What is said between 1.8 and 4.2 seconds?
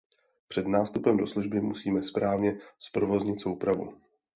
správně zprovoznit soupravu.